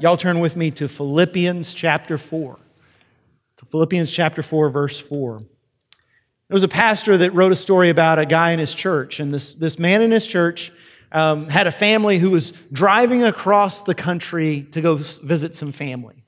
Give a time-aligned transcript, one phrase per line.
[0.00, 2.58] Y'all turn with me to Philippians chapter 4.
[3.58, 5.38] To Philippians chapter 4, verse 4.
[5.40, 5.46] There
[6.48, 9.54] was a pastor that wrote a story about a guy in his church, and this,
[9.54, 10.72] this man in his church
[11.12, 16.24] um, had a family who was driving across the country to go visit some family.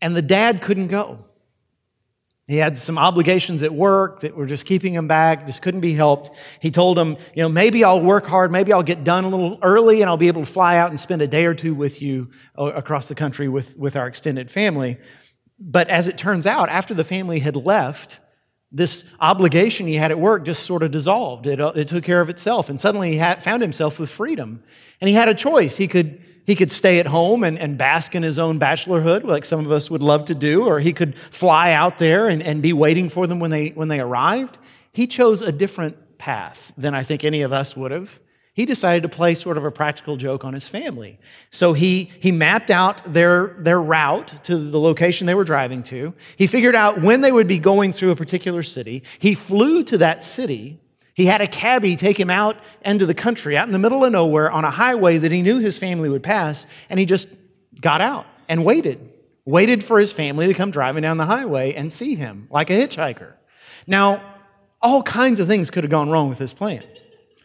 [0.00, 1.26] And the dad couldn't go.
[2.50, 5.92] He had some obligations at work that were just keeping him back, just couldn't be
[5.92, 6.32] helped.
[6.58, 9.60] He told him, you know, maybe I'll work hard, maybe I'll get done a little
[9.62, 12.02] early and I'll be able to fly out and spend a day or two with
[12.02, 14.98] you uh, across the country with, with our extended family.
[15.60, 18.18] But as it turns out, after the family had left,
[18.72, 21.46] this obligation he had at work just sort of dissolved.
[21.46, 22.68] It, uh, it took care of itself.
[22.68, 24.64] And suddenly he had, found himself with freedom.
[25.00, 25.76] And he had a choice.
[25.76, 29.44] He could he could stay at home and, and bask in his own bachelorhood, like
[29.44, 32.60] some of us would love to do, or he could fly out there and, and
[32.60, 34.58] be waiting for them when they, when they arrived.
[34.90, 38.18] He chose a different path than I think any of us would have.
[38.52, 41.20] He decided to play sort of a practical joke on his family.
[41.50, 46.12] So he, he mapped out their, their route to the location they were driving to.
[46.36, 49.04] He figured out when they would be going through a particular city.
[49.20, 50.80] He flew to that city
[51.20, 54.10] he had a cabbie take him out into the country, out in the middle of
[54.10, 57.28] nowhere on a highway that he knew his family would pass, and he just
[57.78, 59.12] got out and waited.
[59.44, 62.72] Waited for his family to come driving down the highway and see him like a
[62.72, 63.34] hitchhiker.
[63.86, 64.22] Now,
[64.80, 66.84] all kinds of things could have gone wrong with this plan.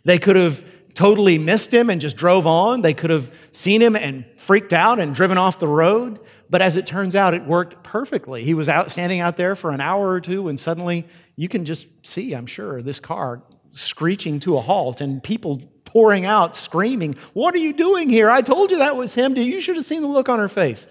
[0.06, 2.82] They could have totally missed him and just drove on.
[2.82, 6.22] They could have seen him and freaked out and driven off the road.
[6.50, 8.46] But as it turns out, it worked perfectly.
[8.46, 11.66] He was out standing out there for an hour or two, and suddenly you can
[11.66, 13.42] just see, I'm sure, this car
[13.76, 18.30] screeching to a halt and people pouring out, screaming, What are you doing here?
[18.30, 19.36] I told you that was him.
[19.36, 20.88] You should have seen the look on her face.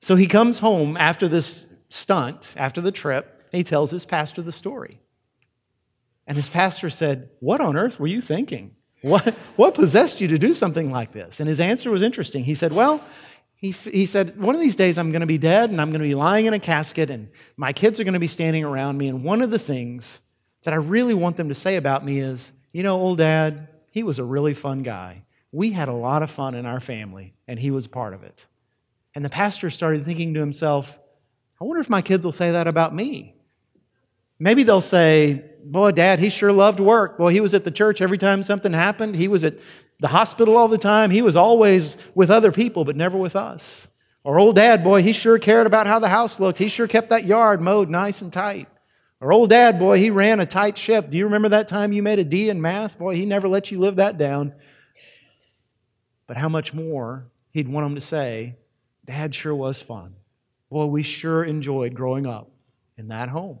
[0.00, 4.42] So he comes home after this stunt, after the trip, and he tells his pastor
[4.42, 5.00] the story.
[6.26, 8.76] And his pastor said, What on earth were you thinking?
[9.02, 11.40] What, what possessed you to do something like this?
[11.40, 12.44] And his answer was interesting.
[12.44, 13.02] He said, Well,
[13.56, 16.02] he, he said, One of these days I'm going to be dead and I'm going
[16.02, 18.98] to be lying in a casket and my kids are going to be standing around
[18.98, 19.08] me.
[19.08, 20.20] And one of the things
[20.64, 24.02] that I really want them to say about me is, you know, old dad, he
[24.02, 25.24] was a really fun guy.
[25.50, 28.46] We had a lot of fun in our family, and he was part of it.
[29.14, 30.98] And the pastor started thinking to himself,
[31.60, 33.34] I wonder if my kids will say that about me.
[34.38, 37.18] Maybe they'll say, Boy, dad, he sure loved work.
[37.18, 39.14] Boy, he was at the church every time something happened.
[39.14, 39.60] He was at
[40.00, 41.12] the hospital all the time.
[41.12, 43.86] He was always with other people, but never with us.
[44.24, 46.58] Or old dad, boy, he sure cared about how the house looked.
[46.58, 48.68] He sure kept that yard mowed nice and tight.
[49.22, 51.08] Our old dad, boy, he ran a tight ship.
[51.08, 52.98] Do you remember that time you made a D in math?
[52.98, 54.52] Boy, he never let you live that down.
[56.26, 58.56] But how much more he'd want them to say,
[59.04, 60.16] Dad sure was fun.
[60.70, 62.50] Boy, we sure enjoyed growing up
[62.98, 63.60] in that home.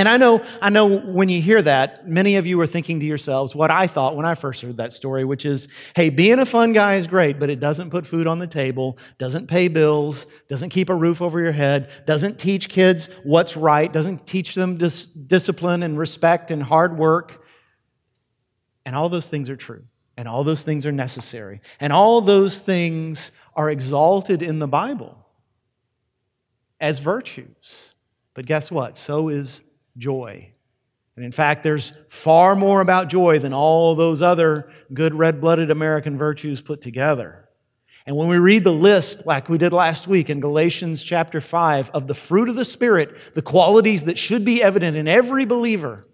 [0.00, 3.04] And I know, I know when you hear that, many of you are thinking to
[3.04, 6.46] yourselves what I thought when I first heard that story, which is, hey, being a
[6.46, 10.24] fun guy is great, but it doesn't put food on the table, doesn't pay bills,
[10.48, 14.78] doesn't keep a roof over your head, doesn't teach kids what's right, doesn't teach them
[14.78, 17.44] dis- discipline and respect and hard work.
[18.86, 19.84] And all those things are true,
[20.16, 25.18] and all those things are necessary, and all those things are exalted in the Bible
[26.80, 27.92] as virtues.
[28.32, 28.96] But guess what?
[28.96, 29.60] So is
[29.96, 30.52] joy.
[31.16, 35.70] And in fact, there's far more about joy than all those other good red blooded
[35.70, 37.48] American virtues put together.
[38.06, 41.90] And when we read the list, like we did last week in Galatians chapter 5,
[41.90, 46.06] of the fruit of the Spirit, the qualities that should be evident in every believer,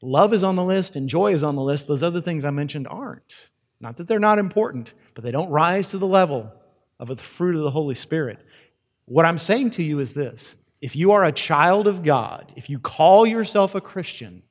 [0.00, 1.86] love is on the list and joy is on the list.
[1.86, 3.50] Those other things I mentioned aren't.
[3.80, 6.50] Not that they're not important, but they don't rise to the level
[6.98, 8.38] of the fruit of the Holy Spirit.
[9.04, 12.68] What I'm saying to you is this if you are a child of God, if
[12.68, 14.42] you call yourself a Christian,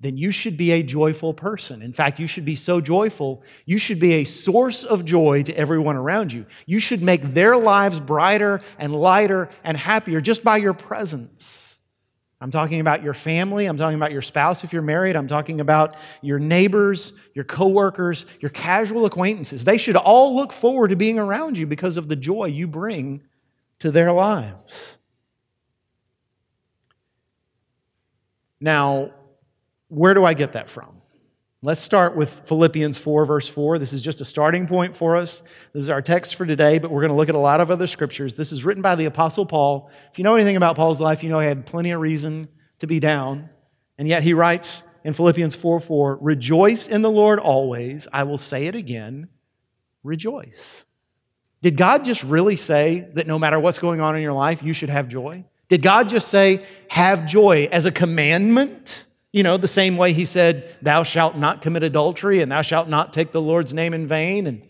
[0.00, 1.82] then you should be a joyful person.
[1.82, 5.54] In fact, you should be so joyful, you should be a source of joy to
[5.54, 6.46] everyone around you.
[6.64, 11.76] You should make their lives brighter and lighter and happier just by your presence.
[12.40, 15.60] I'm talking about your family, I'm talking about your spouse if you're married, I'm talking
[15.60, 19.64] about your neighbors, your coworkers, your casual acquaintances.
[19.64, 23.20] They should all look forward to being around you because of the joy you bring
[23.80, 24.97] to their lives.
[28.60, 29.10] Now,
[29.88, 30.98] where do I get that from?
[31.60, 33.80] Let's start with Philippians 4, verse 4.
[33.80, 35.42] This is just a starting point for us.
[35.72, 37.70] This is our text for today, but we're going to look at a lot of
[37.70, 38.34] other scriptures.
[38.34, 39.90] This is written by the Apostle Paul.
[40.12, 42.46] If you know anything about Paul's life, you know he had plenty of reason
[42.78, 43.50] to be down.
[43.98, 48.06] And yet he writes in Philippians 4 4, Rejoice in the Lord always.
[48.12, 49.28] I will say it again,
[50.04, 50.84] rejoice.
[51.60, 54.72] Did God just really say that no matter what's going on in your life, you
[54.72, 55.44] should have joy?
[55.68, 59.04] Did God just say, have joy as a commandment?
[59.32, 62.88] You know, the same way he said, thou shalt not commit adultery and thou shalt
[62.88, 64.46] not take the Lord's name in vain.
[64.46, 64.62] And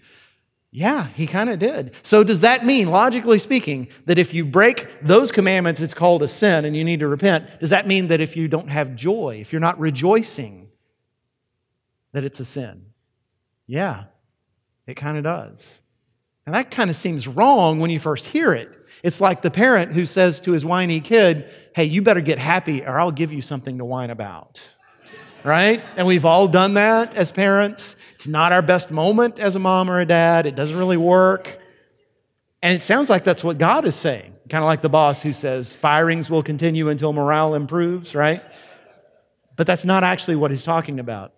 [0.70, 1.93] Yeah, he kind of did.
[2.03, 6.29] So, does that mean, logically speaking, that if you break those commandments, it's called a
[6.29, 7.61] sin and you need to repent?
[7.61, 10.69] Does that mean that if you don't have joy, if you're not rejoicing,
[12.12, 12.87] that it's a sin?
[13.67, 14.05] Yeah,
[14.87, 15.81] it kind of does.
[16.47, 18.75] And that kind of seems wrong when you first hear it.
[19.03, 22.82] It's like the parent who says to his whiny kid, Hey, you better get happy
[22.82, 24.60] or I'll give you something to whine about.
[25.44, 25.80] Right?
[25.96, 27.94] And we've all done that as parents.
[28.16, 31.60] It's not our best moment as a mom or a dad, it doesn't really work.
[32.64, 35.32] And it sounds like that's what God is saying, kind of like the boss who
[35.32, 38.42] says, Firings will continue until morale improves, right?
[39.54, 41.32] But that's not actually what he's talking about.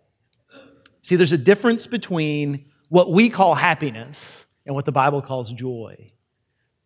[1.03, 6.13] See, there's a difference between what we call happiness and what the Bible calls joy.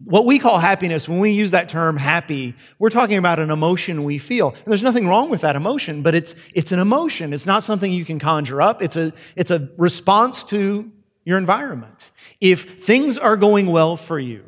[0.05, 4.05] What we call happiness, when we use that term happy, we're talking about an emotion
[4.05, 4.51] we feel.
[4.51, 7.33] And there's nothing wrong with that emotion, but it's, it's an emotion.
[7.33, 8.83] It's not something you can conjure up.
[8.83, 10.91] It's a, it's a response to
[11.25, 12.11] your environment.
[12.41, 14.45] If things are going well for you,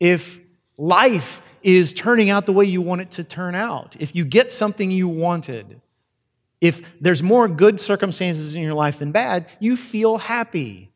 [0.00, 0.40] if
[0.76, 4.52] life is turning out the way you want it to turn out, if you get
[4.52, 5.80] something you wanted,
[6.60, 10.90] if there's more good circumstances in your life than bad, you feel happy.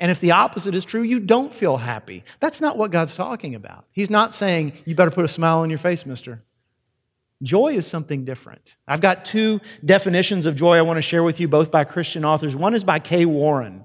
[0.00, 2.24] And if the opposite is true, you don't feel happy.
[2.40, 3.84] That's not what God's talking about.
[3.92, 6.42] He's not saying, you better put a smile on your face, mister.
[7.42, 8.76] Joy is something different.
[8.88, 12.24] I've got two definitions of joy I want to share with you, both by Christian
[12.24, 12.56] authors.
[12.56, 13.84] One is by Kay Warren.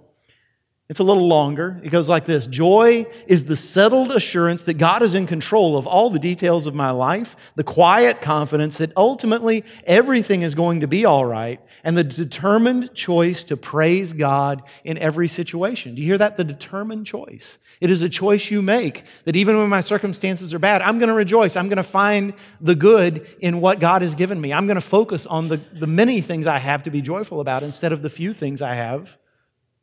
[0.88, 1.81] It's a little longer.
[1.83, 5.88] It goes like this Joy is the settled assurance that God is in control of
[5.88, 10.88] all the details of my life, the quiet confidence that ultimately everything is going to
[10.88, 15.94] be all right, and the determined choice to praise God in every situation.
[15.94, 16.36] Do you hear that?
[16.36, 17.60] The determined choice.
[17.80, 21.10] It is a choice you make that even when my circumstances are bad, I'm going
[21.10, 21.56] to rejoice.
[21.56, 24.52] I'm going to find the good in what God has given me.
[24.52, 27.62] I'm going to focus on the, the many things I have to be joyful about
[27.62, 29.16] instead of the few things I have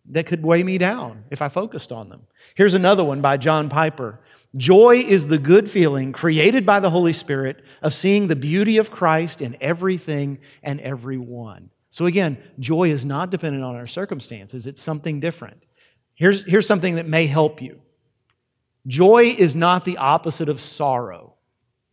[0.06, 2.22] that could weigh me down if I focused on them.
[2.56, 4.18] Here's another one by John Piper.
[4.56, 8.90] Joy is the good feeling created by the Holy Spirit of seeing the beauty of
[8.90, 11.70] Christ in everything and everyone.
[11.92, 15.62] So, again, joy is not dependent on our circumstances, it's something different.
[16.14, 17.80] Here's, here's something that may help you
[18.86, 21.34] joy is not the opposite of sorrow.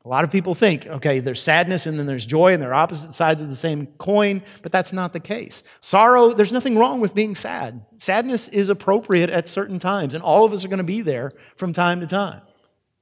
[0.06, 3.14] A lot of people think, okay, there's sadness and then there's joy and they're opposite
[3.14, 5.62] sides of the same coin, but that's not the case.
[5.82, 7.86] Sorrow, there's nothing wrong with being sad.
[7.98, 11.34] Sadness is appropriate at certain times, and all of us are going to be there
[11.58, 12.42] from time to time.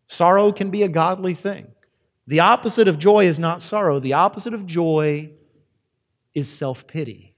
[0.08, 1.68] Sorrow can be a godly thing.
[2.26, 5.32] The opposite of joy is not sorrow, the opposite of joy
[6.38, 7.36] is self pity.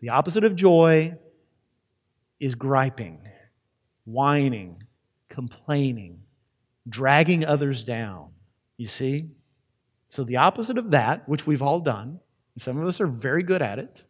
[0.00, 1.16] The opposite of joy
[2.40, 3.20] is griping,
[4.04, 4.82] whining,
[5.28, 6.22] complaining
[6.88, 8.30] dragging others down.
[8.76, 9.30] You see?
[10.08, 12.20] So, the opposite of that, which we've all done,
[12.54, 14.04] and some of us are very good at it,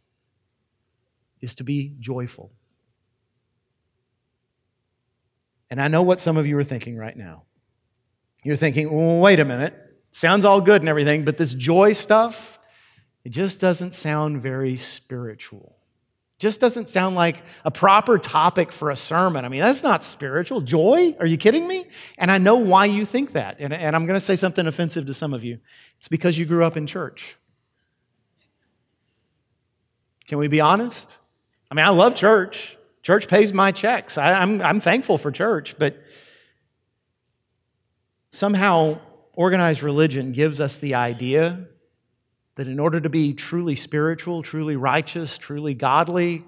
[1.40, 2.52] is to be joyful.
[5.70, 7.44] And I know what some of you are thinking right now.
[8.44, 9.74] You're thinking, wait a minute,
[10.10, 12.58] sounds all good and everything, but this joy stuff,
[13.24, 15.76] it just doesn't sound very spiritual.
[16.38, 19.44] Just doesn't sound like a proper topic for a sermon.
[19.44, 20.60] I mean, that's not spiritual.
[20.60, 21.14] Joy?
[21.20, 21.86] Are you kidding me?
[22.18, 23.58] And I know why you think that.
[23.60, 25.60] And, and I'm going to say something offensive to some of you.
[25.98, 27.36] It's because you grew up in church.
[30.26, 31.16] Can we be honest?
[31.70, 32.76] I mean, I love church.
[33.02, 34.18] Church pays my checks.
[34.18, 35.96] I, I'm, I'm thankful for church, but
[38.32, 38.98] somehow
[39.34, 41.68] organized religion gives us the idea
[42.56, 46.44] that in order to be truly spiritual, truly righteous, truly godly,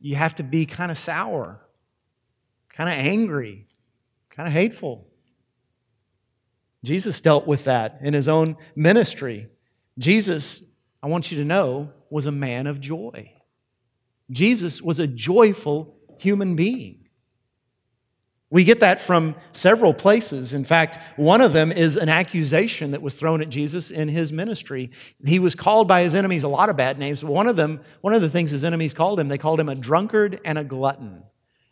[0.00, 1.60] you have to be kind of sour,
[2.68, 3.66] kind of angry,
[4.30, 5.06] kind of hateful.
[6.84, 9.48] Jesus dealt with that in his own ministry.
[9.98, 10.62] Jesus,
[11.02, 13.32] I want you to know, was a man of joy.
[14.30, 17.05] Jesus was a joyful human being.
[18.50, 20.54] We get that from several places.
[20.54, 24.32] In fact, one of them is an accusation that was thrown at Jesus in his
[24.32, 24.92] ministry.
[25.24, 27.80] He was called by his enemies a lot of bad names, but one of them,
[28.02, 30.64] one of the things his enemies called him, they called him a drunkard and a
[30.64, 31.24] glutton.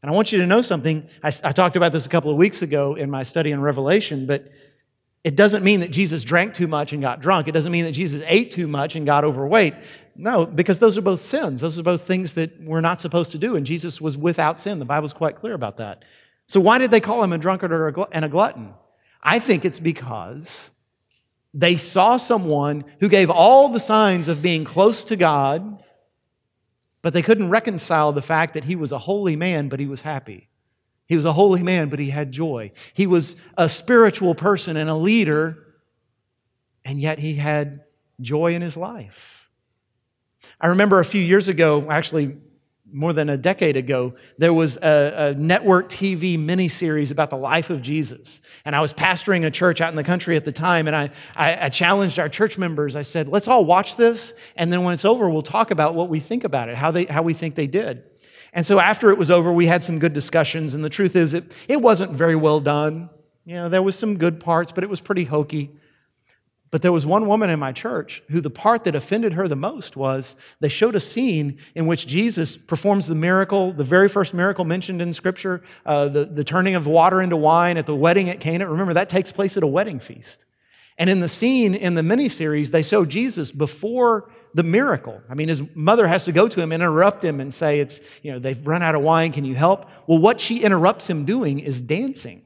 [0.02, 1.08] And I want you to know something.
[1.22, 4.26] I, I talked about this a couple of weeks ago in my study in Revelation,
[4.26, 4.50] but
[5.22, 7.48] it doesn't mean that Jesus drank too much and got drunk.
[7.48, 9.74] It doesn't mean that Jesus ate too much and got overweight.
[10.16, 11.62] No, because those are both sins.
[11.62, 13.56] Those are both things that we're not supposed to do.
[13.56, 14.78] And Jesus was without sin.
[14.80, 16.04] The Bible's quite clear about that.
[16.46, 18.74] So, why did they call him a drunkard or a and a glutton?
[19.22, 20.70] I think it's because
[21.54, 25.82] they saw someone who gave all the signs of being close to God,
[27.00, 30.00] but they couldn't reconcile the fact that he was a holy man, but he was
[30.00, 30.48] happy.
[31.06, 32.72] He was a holy man, but he had joy.
[32.92, 35.58] He was a spiritual person and a leader,
[36.84, 37.84] and yet he had
[38.20, 39.48] joy in his life.
[40.60, 42.36] I remember a few years ago, actually,
[42.94, 47.68] more than a decade ago, there was a, a network TV miniseries about the life
[47.68, 48.40] of Jesus.
[48.64, 51.10] And I was pastoring a church out in the country at the time, and I,
[51.34, 52.94] I, I challenged our church members.
[52.94, 56.08] I said, let's all watch this, and then when it's over, we'll talk about what
[56.08, 58.04] we think about it, how, they, how we think they did.
[58.52, 61.34] And so after it was over, we had some good discussions, and the truth is,
[61.34, 63.10] it, it wasn't very well done.
[63.44, 65.72] You know, there was some good parts, but it was pretty hokey.
[66.74, 69.54] But there was one woman in my church who the part that offended her the
[69.54, 74.34] most was they showed a scene in which Jesus performs the miracle, the very first
[74.34, 78.28] miracle mentioned in Scripture, uh, the, the turning of water into wine at the wedding
[78.28, 78.68] at Cana.
[78.68, 80.46] Remember, that takes place at a wedding feast.
[80.98, 85.20] And in the scene in the miniseries, they show Jesus before the miracle.
[85.30, 88.00] I mean, his mother has to go to him and interrupt him and say, It's,
[88.22, 89.88] you know, they've run out of wine, can you help?
[90.08, 92.42] Well, what she interrupts him doing is dancing.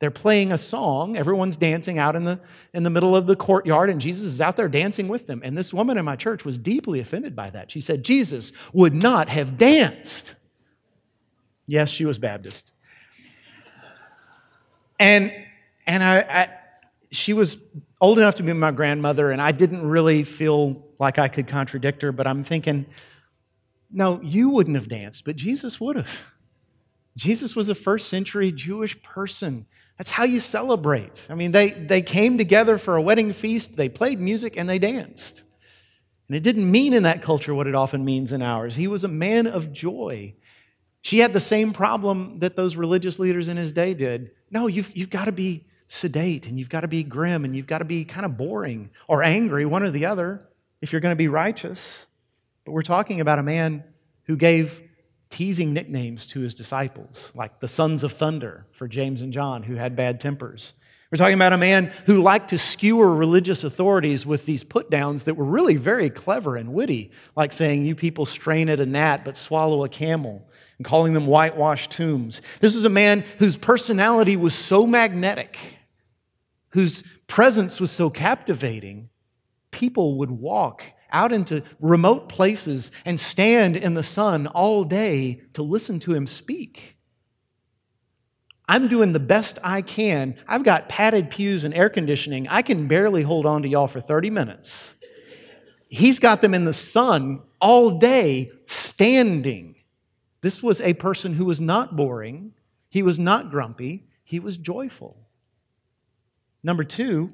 [0.00, 1.16] They're playing a song.
[1.16, 2.40] Everyone's dancing out in the,
[2.72, 5.42] in the middle of the courtyard, and Jesus is out there dancing with them.
[5.44, 7.70] And this woman in my church was deeply offended by that.
[7.70, 10.34] She said, Jesus would not have danced.
[11.66, 12.72] Yes, she was Baptist.
[14.98, 15.32] And,
[15.86, 16.50] and I, I
[17.12, 17.58] she was
[18.00, 22.02] old enough to be my grandmother, and I didn't really feel like I could contradict
[22.02, 22.86] her, but I'm thinking,
[23.90, 26.22] no, you wouldn't have danced, but Jesus would have.
[27.16, 29.66] Jesus was a first century Jewish person
[30.00, 31.20] that's how you celebrate.
[31.28, 34.78] I mean, they, they came together for a wedding feast, they played music, and they
[34.78, 35.42] danced.
[36.26, 38.74] And it didn't mean in that culture what it often means in ours.
[38.74, 40.32] He was a man of joy.
[41.02, 44.30] She had the same problem that those religious leaders in his day did.
[44.50, 47.66] No, you've, you've got to be sedate, and you've got to be grim, and you've
[47.66, 50.48] got to be kind of boring or angry, one or the other,
[50.80, 52.06] if you're going to be righteous.
[52.64, 53.84] But we're talking about a man
[54.22, 54.80] who gave
[55.30, 59.76] teasing nicknames to his disciples, like the sons of thunder for James and John, who
[59.76, 60.74] had bad tempers.
[61.10, 65.24] We're talking about a man who liked to skewer religious authorities with these put downs
[65.24, 69.24] that were really very clever and witty, like saying, You people strain at a gnat
[69.24, 72.42] but swallow a camel, and calling them whitewashed tombs.
[72.60, 75.58] This is a man whose personality was so magnetic,
[76.70, 79.08] whose presence was so captivating,
[79.72, 85.62] people would walk out into remote places and stand in the sun all day to
[85.62, 86.96] listen to him speak.
[88.68, 90.36] I'm doing the best I can.
[90.46, 92.46] I've got padded pews and air conditioning.
[92.46, 94.94] I can barely hold on to y'all for 30 minutes.
[95.88, 99.74] He's got them in the sun all day standing.
[100.40, 102.52] This was a person who was not boring,
[102.88, 105.16] he was not grumpy, he was joyful.
[106.62, 107.32] Number two,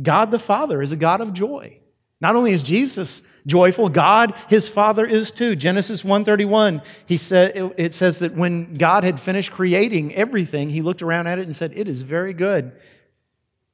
[0.00, 1.80] God the Father is a God of joy.
[2.20, 5.54] Not only is Jesus joyful, God, his Father, is too.
[5.56, 11.02] Genesis 1:31, he said it says that when God had finished creating everything, he looked
[11.02, 12.72] around at it and said, "It is very good."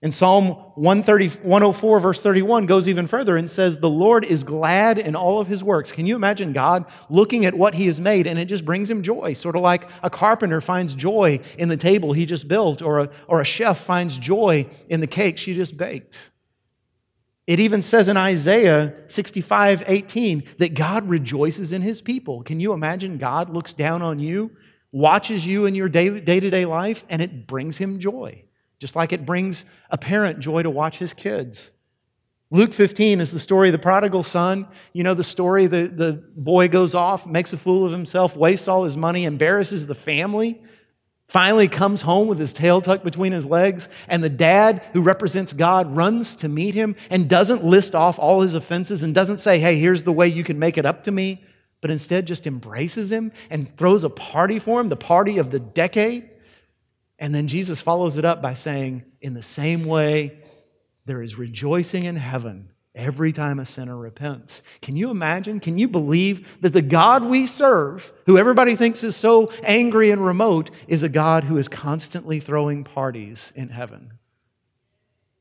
[0.05, 4.99] And Psalm 130, 104, verse 31 goes even further and says, The Lord is glad
[4.99, 5.93] in all of his works.
[5.93, 9.03] Can you imagine God looking at what he has made and it just brings him
[9.03, 9.33] joy?
[9.33, 13.11] Sort of like a carpenter finds joy in the table he just built, or a,
[13.29, 16.33] or a chef finds joy in the cake she just baked.
[17.47, 22.43] It even says in Isaiah 65 18 that God rejoices in his people.
[22.43, 24.51] Can you imagine God looks down on you,
[24.93, 28.45] watches you in your day to day life, and it brings him joy,
[28.79, 31.71] just like it brings a parent joy to watch his kids?
[32.51, 34.67] Luke 15 is the story of the prodigal son.
[34.93, 38.69] You know the story the, the boy goes off, makes a fool of himself, wastes
[38.69, 40.63] all his money, embarrasses the family
[41.29, 45.53] finally comes home with his tail tucked between his legs, and the dad who represents
[45.53, 49.59] God runs to meet him and doesn't list off all his offenses and doesn't say,
[49.59, 51.43] Hey, here's the way you can make it up to me,
[51.81, 55.61] but instead just embraces him and throws a party for him, the party of the
[55.61, 56.31] decade.
[57.19, 60.39] And then Jesus follows it up by saying, In the same way,
[61.07, 64.63] there is rejoicing in heaven every time a sinner repents.
[64.81, 65.59] Can you imagine?
[65.61, 70.25] Can you believe that the God we serve, who everybody thinks is so angry and
[70.25, 74.13] remote, is a God who is constantly throwing parties in heaven?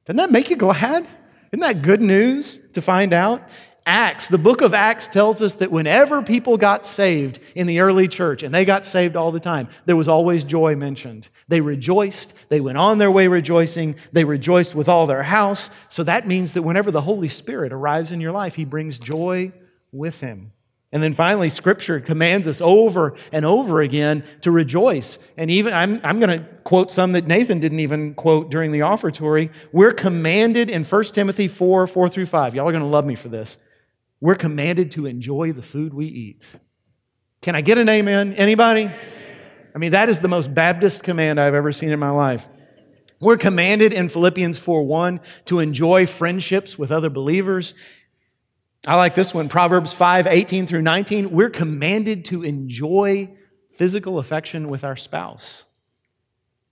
[0.05, 1.07] Doesn't that make you glad?
[1.51, 3.43] Isn't that good news to find out?
[3.85, 8.07] Acts, the book of Acts tells us that whenever people got saved in the early
[8.07, 11.27] church, and they got saved all the time, there was always joy mentioned.
[11.49, 15.69] They rejoiced, they went on their way rejoicing, they rejoiced with all their house.
[15.89, 19.51] So that means that whenever the Holy Spirit arrives in your life, he brings joy
[19.91, 20.53] with him.
[20.93, 25.17] And then finally, Scripture commands us over and over again to rejoice.
[25.37, 28.81] And even, I'm, I'm going to quote some that Nathan didn't even quote during the
[28.81, 29.49] offertory.
[29.71, 32.53] We're commanded in 1 Timothy 4 4 through 5.
[32.53, 33.57] Y'all are going to love me for this.
[34.23, 36.47] We're commanded to enjoy the food we eat.
[37.41, 38.35] Can I get an amen?
[38.35, 38.89] Anybody?
[39.75, 42.47] I mean, that is the most Baptist command I've ever seen in my life.
[43.19, 47.73] We're commanded in Philippians 4 1 to enjoy friendships with other believers.
[48.87, 51.29] I like this one Proverbs 5 18 through 19.
[51.29, 53.29] We're commanded to enjoy
[53.73, 55.65] physical affection with our spouse.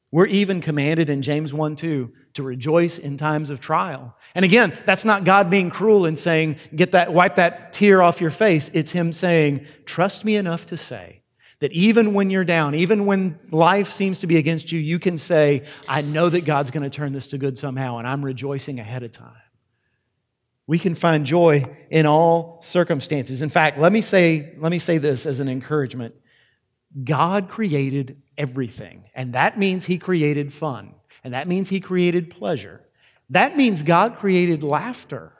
[0.10, 4.16] We're even commanded in James 1 2 to rejoice in times of trial.
[4.36, 8.22] And again, that's not God being cruel and saying, get that, wipe that tear off
[8.22, 8.70] your face.
[8.74, 11.22] It's Him saying, trust me enough to say
[11.60, 15.18] that even when you're down, even when life seems to be against you, you can
[15.18, 18.80] say, I know that God's going to turn this to good somehow, and I'm rejoicing
[18.80, 19.36] ahead of time.
[20.66, 23.42] We can find joy in all circumstances.
[23.42, 26.16] In fact, let me say, let me say this as an encouragement.
[27.04, 32.82] God created everything, and that means He created fun, and that means He created pleasure.
[33.30, 35.32] That means God created laughter.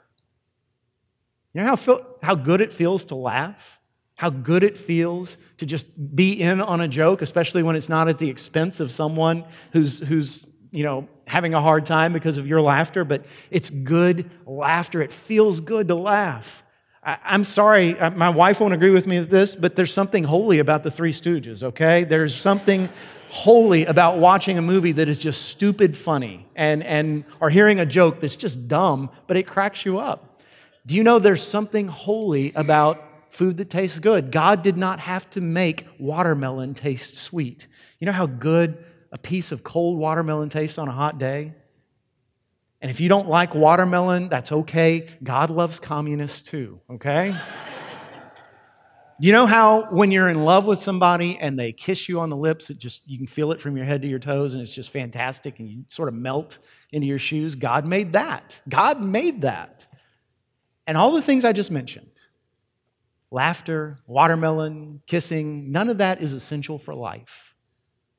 [1.52, 3.80] You know how, how good it feels to laugh?
[4.14, 5.86] How good it feels to just
[6.16, 9.98] be in on a joke, especially when it's not at the expense of someone who's,
[9.98, 15.02] who's you know, having a hard time because of your laughter, but it's good laughter.
[15.02, 16.62] It feels good to laugh.
[17.04, 20.24] I, am sorry, uh, my wife won't agree with me with this, but there's something
[20.24, 22.04] holy about the Three Stooges, okay?
[22.04, 22.88] There's something
[23.32, 27.86] holy about watching a movie that is just stupid funny and, and or hearing a
[27.86, 30.38] joke that's just dumb, but it cracks you up.
[30.84, 34.30] Do you know there's something holy about food that tastes good?
[34.32, 37.66] God did not have to make watermelon taste sweet.
[38.00, 41.54] You know how good a piece of cold watermelon tastes on a hot day?
[42.82, 45.08] And if you don't like watermelon, that's okay.
[45.24, 47.34] God loves communists too, okay?
[49.26, 52.36] you know how when you're in love with somebody and they kiss you on the
[52.36, 54.74] lips, it just you can feel it from your head to your toes and it's
[54.74, 56.58] just fantastic and you sort of melt
[56.90, 57.54] into your shoes?
[57.54, 58.60] God made that.
[58.68, 59.86] God made that.
[60.88, 62.10] And all the things I just mentioned
[63.30, 67.54] laughter, watermelon, kissing, none of that is essential for life.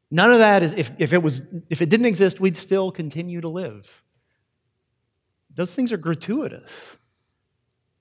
[0.10, 3.42] None of that is, if, if, it was, if it didn't exist, we'd still continue
[3.42, 3.88] to live.
[5.54, 6.98] Those things are gratuitous.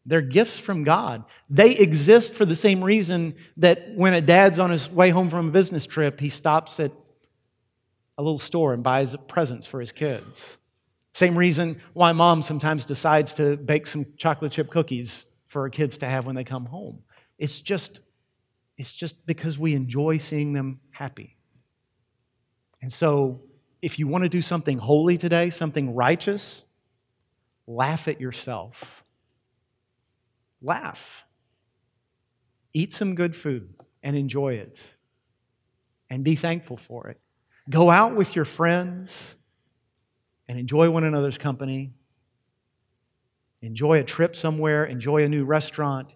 [0.04, 1.24] They're gifts from God.
[1.48, 5.48] They exist for the same reason that when a dad's on his way home from
[5.48, 6.92] a business trip, he stops at
[8.18, 10.58] a little store and buys presents for his kids.
[11.14, 15.98] Same reason why mom sometimes decides to bake some chocolate chip cookies for her kids
[15.98, 17.00] to have when they come home.
[17.38, 18.00] It's just,
[18.78, 21.36] it's just because we enjoy seeing them happy.
[22.80, 23.42] And so,
[23.82, 26.62] if you want to do something holy today, something righteous,
[27.66, 29.01] laugh at yourself.
[30.62, 31.24] Laugh.
[32.72, 34.80] Eat some good food and enjoy it.
[36.08, 37.20] And be thankful for it.
[37.68, 39.36] Go out with your friends
[40.48, 41.92] and enjoy one another's company.
[43.62, 46.14] Enjoy a trip somewhere, enjoy a new restaurant,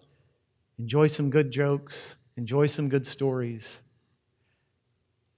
[0.77, 3.81] enjoy some good jokes, enjoy some good stories.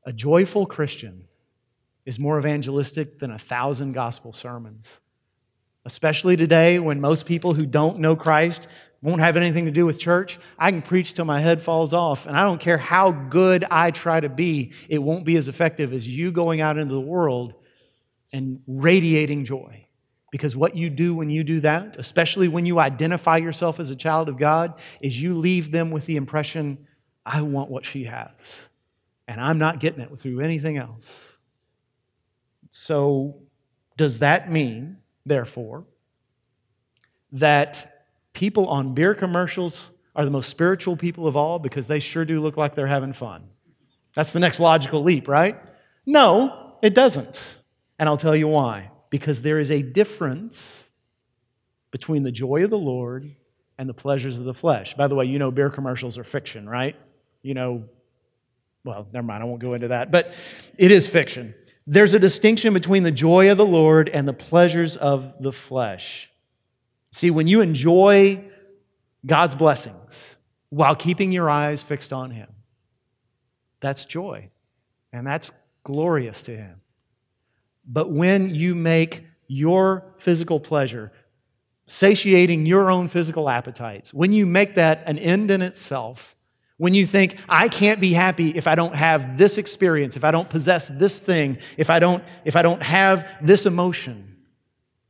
[0.05, 1.25] A joyful Christian
[2.05, 4.99] is more evangelistic than a thousand gospel sermons.
[5.85, 8.67] Especially today when most people who don't know Christ
[9.01, 10.39] won't have anything to do with church.
[10.57, 13.91] I can preach till my head falls off, and I don't care how good I
[13.91, 17.53] try to be, it won't be as effective as you going out into the world
[18.33, 19.85] and radiating joy.
[20.31, 23.95] Because what you do when you do that, especially when you identify yourself as a
[23.95, 26.85] child of God, is you leave them with the impression,
[27.25, 28.29] I want what she has
[29.29, 31.05] and I'm not getting it through anything else.
[32.71, 33.35] So,
[33.95, 35.85] does that mean, therefore,
[37.33, 37.98] that
[38.33, 42.39] people on beer commercials are the most spiritual people of all because they sure do
[42.39, 43.43] look like they're having fun?
[44.15, 45.57] That's the next logical leap, right?
[46.05, 47.57] No, it doesn't.
[47.97, 48.91] And I'll tell you why.
[49.09, 50.83] Because there is a difference
[51.91, 53.35] between the joy of the Lord
[53.77, 54.95] and the pleasures of the flesh.
[54.95, 56.95] By the way, you know beer commercials are fiction, right?
[57.41, 57.85] You know
[58.83, 60.33] well, never mind, I won't go into that, but
[60.77, 61.53] it is fiction.
[61.85, 66.29] There's a distinction between the joy of the Lord and the pleasures of the flesh.
[67.11, 68.43] See, when you enjoy
[69.25, 70.37] God's blessings
[70.69, 72.49] while keeping your eyes fixed on Him,
[73.81, 74.49] that's joy,
[75.11, 75.51] and that's
[75.83, 76.81] glorious to Him.
[77.85, 81.11] But when you make your physical pleasure,
[81.87, 86.35] satiating your own physical appetites, when you make that an end in itself,
[86.77, 90.31] when you think, I can't be happy if I don't have this experience, if I
[90.31, 94.28] don't possess this thing, if I don't, if I don't have this emotion,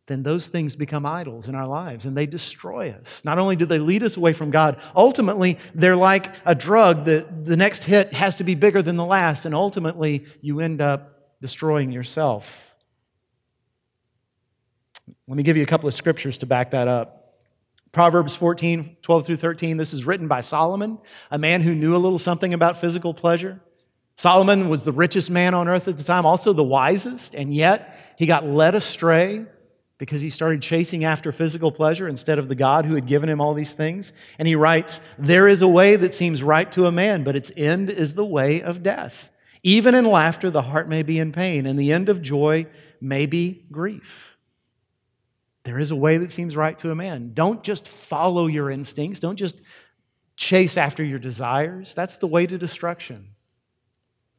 [0.09, 3.21] then those things become idols in our lives and they destroy us.
[3.23, 7.45] Not only do they lead us away from God, ultimately, they're like a drug that
[7.45, 11.37] the next hit has to be bigger than the last, and ultimately, you end up
[11.41, 12.73] destroying yourself.
[15.27, 17.35] Let me give you a couple of scriptures to back that up.
[17.91, 19.77] Proverbs 14, 12 through 13.
[19.77, 20.97] This is written by Solomon,
[21.29, 23.61] a man who knew a little something about physical pleasure.
[24.17, 27.95] Solomon was the richest man on earth at the time, also the wisest, and yet
[28.17, 29.45] he got led astray
[29.99, 33.39] because he started chasing after physical pleasure instead of the God who had given him
[33.39, 34.11] all these things.
[34.39, 37.51] And he writes, There is a way that seems right to a man, but its
[37.55, 39.29] end is the way of death.
[39.61, 42.65] Even in laughter, the heart may be in pain, and the end of joy
[43.01, 44.37] may be grief.
[45.63, 47.33] There is a way that seems right to a man.
[47.33, 49.61] Don't just follow your instincts, don't just
[50.37, 51.93] chase after your desires.
[51.93, 53.31] That's the way to destruction.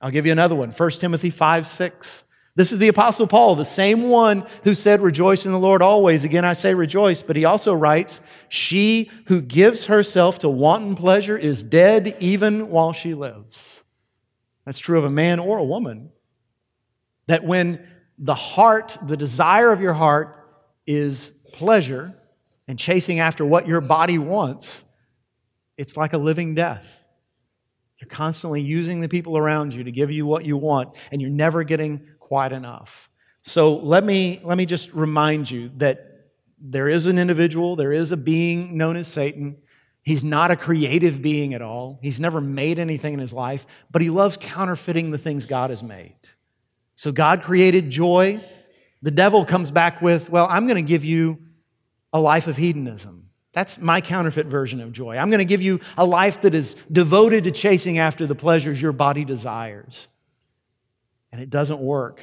[0.01, 2.25] I'll give you another one 1 Timothy 5 6.
[2.61, 6.25] This is the Apostle Paul, the same one who said, Rejoice in the Lord always.
[6.25, 7.23] Again, I say rejoice.
[7.23, 8.20] But he also writes,
[8.51, 13.83] She who gives herself to wanton pleasure is dead even while she lives.
[14.66, 16.11] That's true of a man or a woman.
[17.29, 17.83] That when
[18.18, 20.46] the heart, the desire of your heart
[20.87, 22.14] is pleasure
[22.68, 24.85] and chasing after what your body wants,
[25.79, 26.87] it's like a living death.
[28.03, 31.31] You're constantly using the people around you to give you what you want, and you're
[31.31, 33.10] never getting quite enough.
[33.42, 36.28] So let me, let me just remind you that
[36.60, 39.56] there is an individual, there is a being known as Satan.
[40.02, 41.98] He's not a creative being at all.
[42.00, 45.82] He's never made anything in his life, but he loves counterfeiting the things God has
[45.82, 46.14] made.
[46.94, 48.40] So God created joy.
[49.02, 51.36] The devil comes back with, Well, I'm going to give you
[52.12, 53.28] a life of hedonism.
[53.54, 55.16] That's my counterfeit version of joy.
[55.16, 58.80] I'm going to give you a life that is devoted to chasing after the pleasures
[58.80, 60.06] your body desires
[61.32, 62.20] and it doesn't work.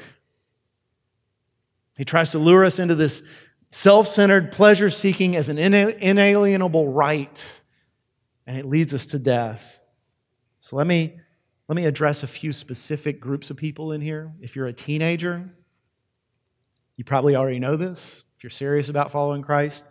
[1.97, 3.23] He tries to lure us into this
[3.71, 7.61] self centered pleasure seeking as an inalienable right,
[8.45, 9.79] and it leads us to death.
[10.59, 11.19] So let me,
[11.67, 14.31] let me address a few specific groups of people in here.
[14.41, 15.49] If you're a teenager,
[16.97, 19.83] you probably already know this if you're serious about following Christ,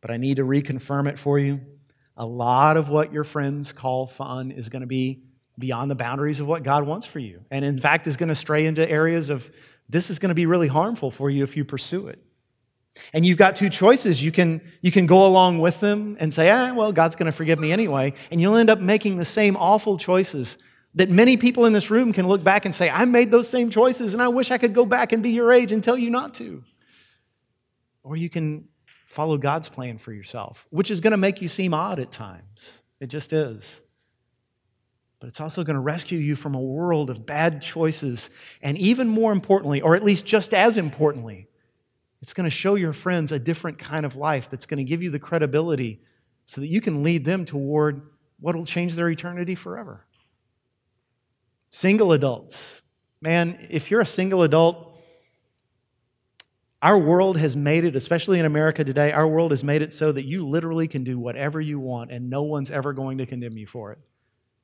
[0.00, 1.60] but I need to reconfirm it for you.
[2.16, 5.22] A lot of what your friends call fun is going to be
[5.58, 7.44] beyond the boundaries of what God wants for you.
[7.50, 9.50] And in fact, is going to stray into areas of
[9.88, 12.22] this is going to be really harmful for you if you pursue it.
[13.12, 14.22] And you've got two choices.
[14.22, 17.32] You can, you can go along with them and say, ah, well, God's going to
[17.32, 18.14] forgive me anyway.
[18.30, 20.58] And you'll end up making the same awful choices
[20.94, 23.70] that many people in this room can look back and say, I made those same
[23.70, 26.10] choices and I wish I could go back and be your age and tell you
[26.10, 26.64] not to.
[28.02, 28.68] Or you can
[29.06, 32.80] follow God's plan for yourself, which is going to make you seem odd at times.
[33.00, 33.80] It just is
[35.20, 38.30] but it's also going to rescue you from a world of bad choices.
[38.62, 41.48] And even more importantly, or at least just as importantly,
[42.22, 45.02] it's going to show your friends a different kind of life that's going to give
[45.02, 46.00] you the credibility
[46.46, 48.02] so that you can lead them toward
[48.40, 50.04] what will change their eternity forever.
[51.70, 52.82] Single adults.
[53.20, 54.96] Man, if you're a single adult,
[56.80, 60.12] our world has made it, especially in America today, our world has made it so
[60.12, 63.58] that you literally can do whatever you want and no one's ever going to condemn
[63.58, 63.98] you for it.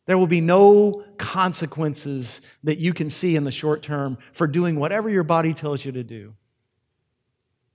[0.06, 4.78] There will be no consequences that you can see in the short term for doing
[4.78, 6.34] whatever your body tells you to do.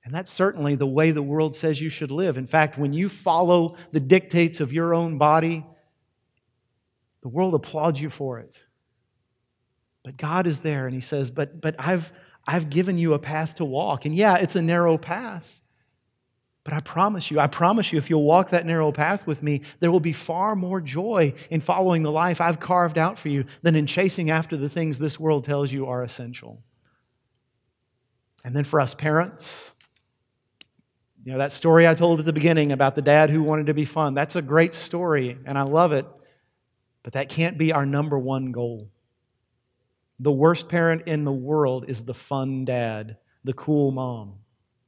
[0.06, 2.38] And that's certainly the way the world says you should live.
[2.38, 5.66] In fact, when you follow the dictates of your own body,
[7.22, 8.56] the world applauds you for it.
[10.04, 12.12] But God is there and He says, But, but I've,
[12.48, 14.06] I've given you a path to walk.
[14.06, 15.59] And yeah, it's a narrow path.
[16.64, 19.62] But I promise you, I promise you, if you'll walk that narrow path with me,
[19.80, 23.46] there will be far more joy in following the life I've carved out for you
[23.62, 26.62] than in chasing after the things this world tells you are essential.
[28.44, 29.72] And then for us parents,
[31.24, 33.74] you know, that story I told at the beginning about the dad who wanted to
[33.74, 36.06] be fun, that's a great story, and I love it,
[37.04, 38.90] but that can't be our number one goal.
[40.20, 44.36] The worst parent in the world is the fun dad, the cool mom.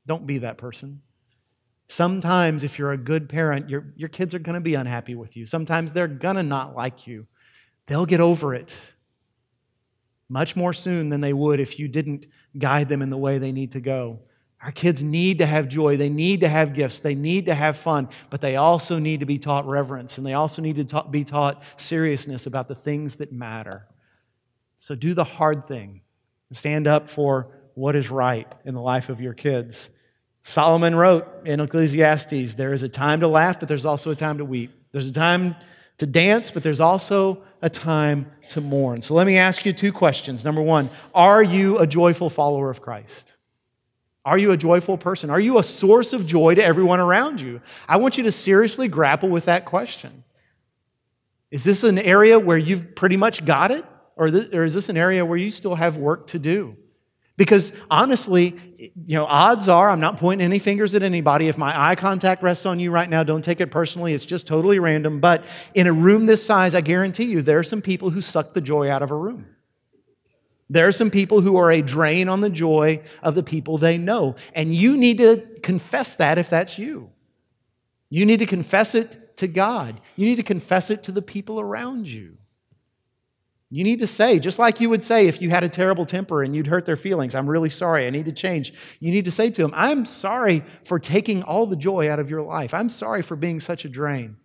[0.05, 1.01] Don't be that person.
[1.91, 5.36] Sometimes, if you're a good parent, your, your kids are going to be unhappy with
[5.36, 5.45] you.
[5.45, 7.27] Sometimes they're going to not like you.
[7.86, 8.73] They'll get over it
[10.30, 12.27] much more soon than they would if you didn't
[12.58, 14.19] guide them in the way they need to go.
[14.63, 15.97] Our kids need to have joy.
[15.97, 16.99] They need to have gifts.
[16.99, 20.34] They need to have fun, but they also need to be taught reverence and they
[20.34, 23.86] also need to ta- be taught seriousness about the things that matter.
[24.77, 26.04] So do the hard thing.
[26.54, 29.89] Stand up for what is right in the life of your kids.
[30.43, 34.38] Solomon wrote in Ecclesiastes there is a time to laugh, but there's also a time
[34.39, 34.71] to weep.
[34.91, 35.56] There's a time
[35.99, 39.01] to dance, but there's also a time to mourn.
[39.01, 40.43] So let me ask you two questions.
[40.43, 43.34] Number one, are you a joyful follower of Christ?
[44.25, 45.30] Are you a joyful person?
[45.30, 47.62] Are you a source of joy to everyone around you?
[47.88, 50.23] I want you to seriously grapple with that question.
[51.49, 53.86] Is this an area where you've pretty much got it?
[54.15, 56.77] Or, is this an area where you still have work to do?
[57.37, 61.47] Because honestly, you know, odds are, I'm not pointing any fingers at anybody.
[61.47, 64.13] If my eye contact rests on you right now, don't take it personally.
[64.13, 65.19] It's just totally random.
[65.19, 68.53] But in a room this size, I guarantee you, there are some people who suck
[68.53, 69.45] the joy out of a room.
[70.69, 73.97] There are some people who are a drain on the joy of the people they
[73.97, 74.35] know.
[74.53, 77.09] And you need to confess that if that's you.
[78.09, 79.99] You need to confess it to God.
[80.15, 82.37] You need to confess it to the people around you.
[83.73, 86.43] You need to say, just like you would say if you had a terrible temper
[86.43, 88.73] and you'd hurt their feelings, I'm really sorry, I need to change.
[88.99, 92.29] You need to say to them, I'm sorry for taking all the joy out of
[92.29, 92.73] your life.
[92.73, 94.36] I'm sorry for being such a drain.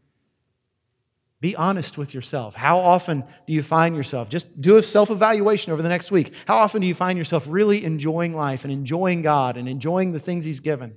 [1.41, 2.55] Be honest with yourself.
[2.55, 6.33] How often do you find yourself, just do a self evaluation over the next week.
[6.47, 10.21] How often do you find yourself really enjoying life and enjoying God and enjoying the
[10.21, 10.97] things He's given?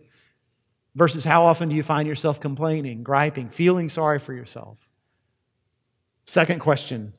[0.94, 4.78] Versus how often do you find yourself complaining, griping, feeling sorry for yourself?
[6.26, 7.14] Second question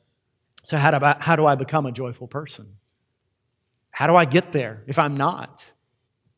[0.62, 2.77] so, how do I, how do I become a joyful person?
[3.90, 5.64] How do I get there if I'm not?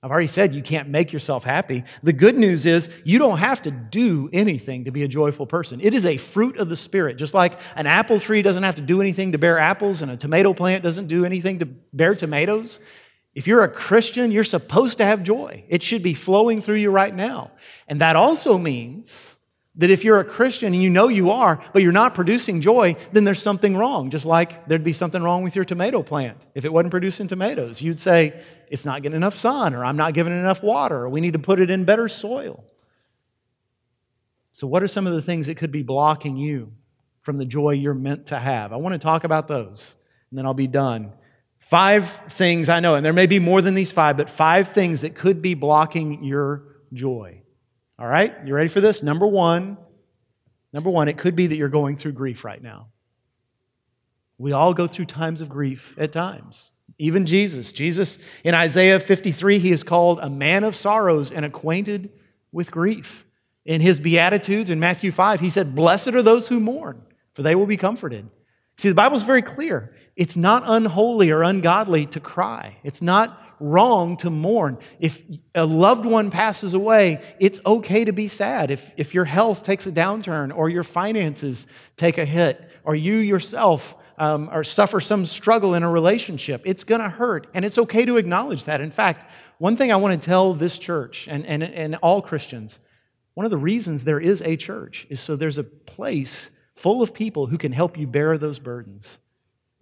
[0.04, 1.85] I've already said you can't make yourself happy.
[2.02, 5.80] The good news is you don't have to do anything to be a joyful person.
[5.80, 7.18] It is a fruit of the Spirit.
[7.18, 10.16] Just like an apple tree doesn't have to do anything to bear apples and a
[10.16, 12.80] tomato plant doesn't do anything to bear tomatoes.
[13.32, 15.64] If you're a Christian, you're supposed to have joy.
[15.68, 17.52] It should be flowing through you right now.
[17.87, 19.31] And that also means
[19.76, 22.94] that if you're a Christian and you know you are, but you're not producing joy,
[23.12, 24.11] then there's something wrong.
[24.11, 26.37] Just like there'd be something wrong with your tomato plant.
[26.54, 30.14] If it wasn't producing tomatoes, you'd say, it's not getting enough sun, or I'm not
[30.14, 32.64] giving it enough water, or we need to put it in better soil.
[34.54, 36.72] So, what are some of the things that could be blocking you
[37.22, 38.72] from the joy you're meant to have?
[38.72, 39.94] I want to talk about those,
[40.30, 41.12] and then I'll be done.
[41.58, 45.00] Five things I know, and there may be more than these five, but five things
[45.00, 47.41] that could be blocking your joy.
[47.98, 49.02] All right, you ready for this?
[49.02, 49.76] Number one,
[50.72, 52.88] number one, it could be that you're going through grief right now.
[54.38, 56.72] We all go through times of grief at times.
[56.98, 57.72] Even Jesus.
[57.72, 62.11] Jesus, in Isaiah 53, he is called a man of sorrows and acquainted
[62.50, 63.24] with grief.
[63.64, 67.02] In his Beatitudes in Matthew 5, he said, Blessed are those who mourn,
[67.35, 68.28] for they will be comforted.
[68.76, 69.94] See, the Bible's very clear.
[70.16, 72.78] It's not unholy or ungodly to cry.
[72.83, 74.79] It's not wrong to mourn.
[74.98, 75.22] If
[75.55, 78.70] a loved one passes away, it's okay to be sad.
[78.70, 83.16] If, if your health takes a downturn or your finances take a hit or you
[83.16, 87.46] yourself um, or suffer some struggle in a relationship, it's going to hurt.
[87.55, 88.81] And it's okay to acknowledge that.
[88.81, 92.79] In fact, one thing I want to tell this church and, and, and all Christians
[93.35, 97.14] one of the reasons there is a church is so there's a place full of
[97.14, 99.18] people who can help you bear those burdens.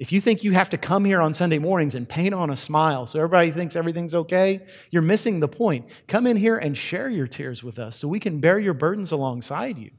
[0.00, 2.56] If you think you have to come here on Sunday mornings and paint on a
[2.56, 5.88] smile so everybody thinks everything's okay, you're missing the point.
[6.08, 9.12] Come in here and share your tears with us so we can bear your burdens
[9.12, 9.90] alongside you.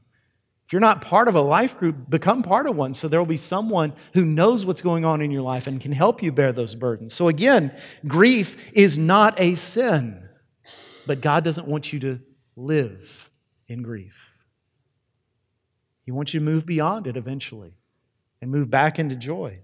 [0.66, 3.26] If you're not part of a life group, become part of one so there will
[3.26, 6.52] be someone who knows what's going on in your life and can help you bear
[6.52, 7.14] those burdens.
[7.14, 7.72] So, again,
[8.08, 10.28] grief is not a sin,
[11.06, 12.20] but God doesn't want you to
[12.56, 13.30] live
[13.68, 14.16] in grief.
[16.04, 17.74] He wants you to move beyond it eventually
[18.40, 19.60] and move back into joy.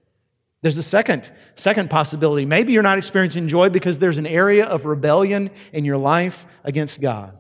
[0.61, 2.44] There's a second, second possibility.
[2.44, 7.01] Maybe you're not experiencing joy because there's an area of rebellion in your life against
[7.01, 7.38] God.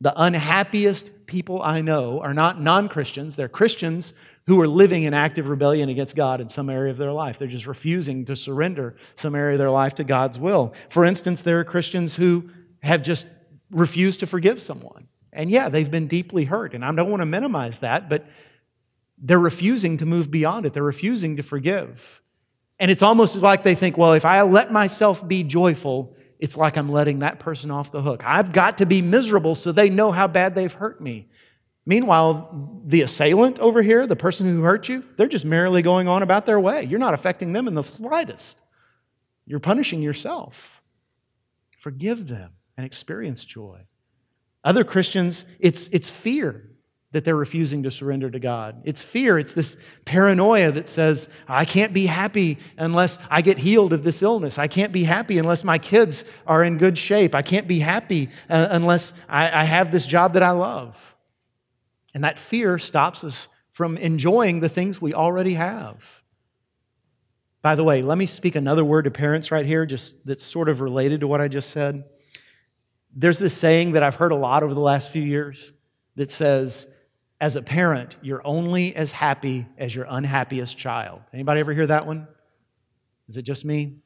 [0.00, 4.14] The unhappiest people I know are not non Christians, they're Christians
[4.46, 7.38] who are living in active rebellion against God in some area of their life.
[7.38, 10.72] They're just refusing to surrender some area of their life to God's will.
[10.88, 13.26] For instance, there are Christians who have just
[13.70, 15.08] refused to forgive someone.
[15.32, 16.74] And yeah, they've been deeply hurt.
[16.74, 18.26] And I don't want to minimize that, but
[19.18, 20.74] they're refusing to move beyond it.
[20.74, 22.22] They're refusing to forgive.
[22.78, 26.76] And it's almost like they think, well, if I let myself be joyful, it's like
[26.76, 28.22] I'm letting that person off the hook.
[28.24, 31.28] I've got to be miserable so they know how bad they've hurt me.
[31.86, 36.22] Meanwhile, the assailant over here, the person who hurt you, they're just merrily going on
[36.22, 36.84] about their way.
[36.84, 38.60] You're not affecting them in the slightest.
[39.46, 40.82] You're punishing yourself.
[41.78, 43.86] Forgive them and experience joy.
[44.64, 46.75] Other Christians, it's, it's fear
[47.16, 48.82] that they're refusing to surrender to God.
[48.84, 53.94] It's fear, it's this paranoia that says, I can't be happy unless I get healed
[53.94, 54.58] of this illness.
[54.58, 57.34] I can't be happy unless my kids are in good shape.
[57.34, 60.94] I can't be happy uh, unless I, I have this job that I love.
[62.12, 65.96] And that fear stops us from enjoying the things we already have.
[67.62, 70.68] By the way, let me speak another word to parents right here, just that's sort
[70.68, 72.04] of related to what I just said.
[73.14, 75.72] There's this saying that I've heard a lot over the last few years
[76.16, 76.86] that says,
[77.40, 81.20] as a parent, you're only as happy as your unhappiest child.
[81.32, 82.26] Anybody ever hear that one?
[83.28, 83.96] Is it just me?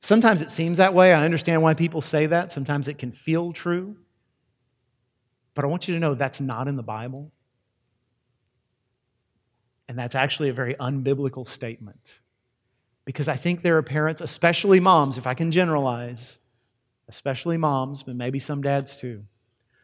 [0.00, 1.12] Sometimes it seems that way.
[1.12, 2.52] I understand why people say that.
[2.52, 3.96] Sometimes it can feel true.
[5.54, 7.32] But I want you to know that's not in the Bible.
[9.88, 12.20] And that's actually a very unbiblical statement.
[13.04, 16.38] Because I think there are parents, especially moms, if I can generalize,
[17.08, 19.24] especially moms, but maybe some dads too,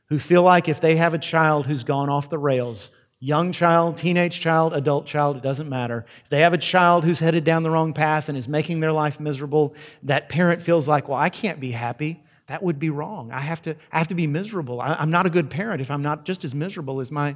[0.09, 3.97] who feel like if they have a child who's gone off the rails, young child,
[3.97, 6.07] teenage child, adult child, it doesn't matter.
[6.25, 8.93] If they have a child who's headed down the wrong path and is making their
[8.93, 12.23] life miserable, that parent feels like, well, I can't be happy.
[12.47, 13.33] That would be wrong.
[13.33, 14.81] I have to, I have to be miserable.
[14.81, 17.35] I, am not a good parent if I'm not just as miserable as my,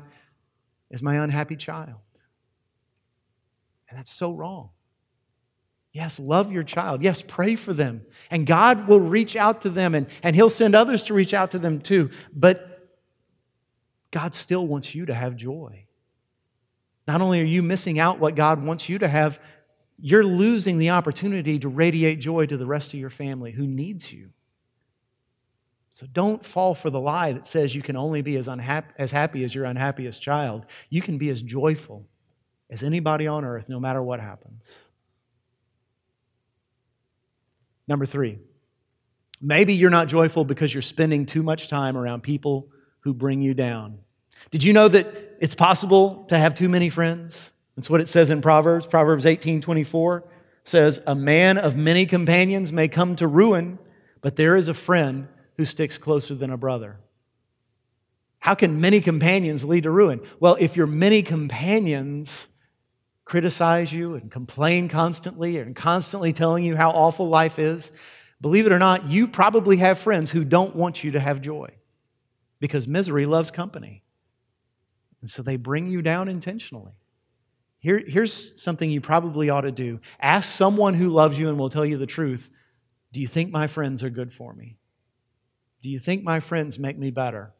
[0.92, 1.98] as my unhappy child.
[3.88, 4.70] And that's so wrong.
[5.92, 7.03] Yes, love your child.
[7.03, 8.03] Yes, pray for them.
[8.31, 11.50] And God will reach out to them and, and He'll send others to reach out
[11.53, 12.11] to them too.
[12.33, 12.88] But
[14.11, 15.87] God still wants you to have joy.
[17.09, 19.40] Not only are you missing out what God wants you to have,
[19.98, 24.12] you're losing the opportunity to radiate joy to the rest of your family who needs
[24.12, 24.31] you.
[25.90, 29.11] So don't fall for the lie that says you can only be as, unhappy, as
[29.11, 30.66] happy as your unhappiest child.
[30.88, 32.07] You can be as joyful
[32.70, 34.70] as anybody on earth, no matter what happens.
[37.90, 38.38] Number three,
[39.40, 42.68] maybe you're not joyful because you're spending too much time around people
[43.00, 43.98] who bring you down.
[44.53, 47.50] Did you know that it's possible to have too many friends?
[47.74, 48.87] That's what it says in Proverbs.
[48.87, 50.22] Proverbs 18 24
[50.62, 53.81] says, A man of many companions may come to ruin,
[54.20, 55.26] but there is a friend
[55.57, 57.00] who sticks closer than a brother.
[58.38, 60.20] How can many companions lead to ruin?
[60.38, 62.46] Well, if your many companions
[63.30, 67.92] criticize you and complain constantly and constantly telling you how awful life is,
[68.40, 71.70] believe it or not, you probably have friends who don't want you to have joy
[72.58, 74.02] because misery loves company.
[75.20, 76.90] And so they bring you down intentionally.
[77.78, 81.70] Here, here's something you probably ought to do ask someone who loves you and will
[81.70, 82.50] tell you the truth
[83.12, 84.76] Do you think my friends are good for me?
[85.82, 87.52] Do you think my friends make me better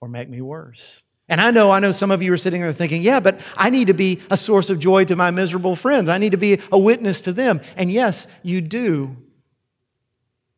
[0.00, 1.02] or make me worse?
[1.30, 3.70] And I know, I know some of you are sitting there thinking, yeah, but I
[3.70, 6.08] need to be a source of joy to my miserable friends.
[6.08, 7.60] I need to be a witness to them.
[7.76, 9.16] And yes, you do.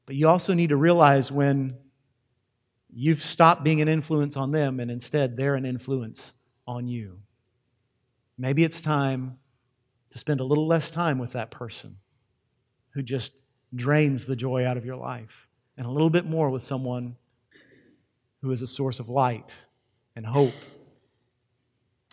[0.06, 1.76] But you also need to realize when
[2.90, 6.32] you've stopped being an influence on them and instead they're an influence
[6.66, 7.18] on you.
[8.38, 9.38] Maybe it's time
[10.10, 11.96] to spend a little less time with that person
[12.94, 13.32] who just
[13.74, 17.16] drains the joy out of your life and a little bit more with someone
[18.40, 19.54] who is a source of light
[20.16, 20.54] and hope.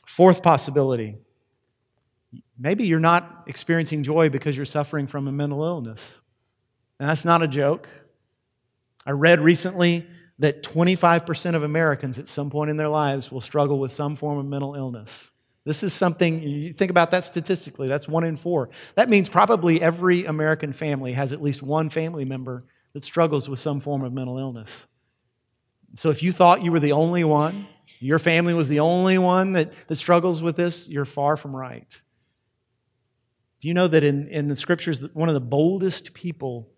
[0.06, 1.18] Fourth possibility
[2.58, 6.22] maybe you're not experiencing joy because you're suffering from a mental illness.
[7.00, 7.88] And that's not a joke.
[9.06, 10.06] I read recently
[10.40, 14.38] that 25% of Americans at some point in their lives will struggle with some form
[14.38, 15.32] of mental illness.
[15.66, 18.70] This is something, you think about that statistically, that's one in four.
[18.96, 23.60] That means probably every American family has at least one family member that struggles with
[23.60, 24.88] some form of mental illness.
[25.96, 27.68] So if you thought you were the only one,
[28.00, 32.02] your family was the only one that, that struggles with this, you're far from right.
[33.62, 36.70] Do you know that in, in the scriptures, one of the boldest people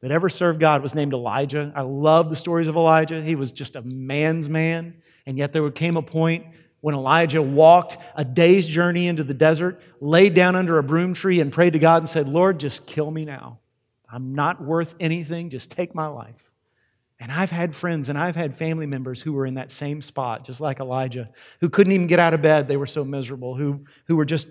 [0.00, 1.70] that ever served God was named Elijah?
[1.74, 3.22] I love the stories of Elijah.
[3.22, 4.94] He was just a man's man,
[5.26, 6.46] and yet there came a point
[6.80, 11.40] when Elijah walked a day's journey into the desert, laid down under a broom tree,
[11.40, 13.58] and prayed to God and said, Lord, just kill me now.
[14.10, 15.50] I'm not worth anything.
[15.50, 16.52] Just take my life.
[17.24, 20.44] And I've had friends and I've had family members who were in that same spot,
[20.44, 21.30] just like Elijah,
[21.62, 22.68] who couldn't even get out of bed.
[22.68, 24.46] They were so miserable, who, who were just,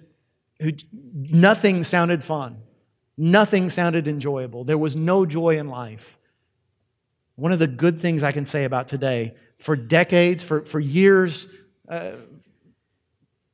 [0.59, 2.57] who, nothing sounded fun.
[3.15, 4.63] Nothing sounded enjoyable.
[4.63, 6.17] There was no joy in life.
[7.35, 11.47] One of the good things I can say about today, for decades, for, for years
[11.87, 12.13] uh,